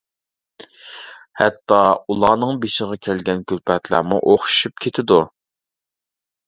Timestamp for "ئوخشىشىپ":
4.33-4.85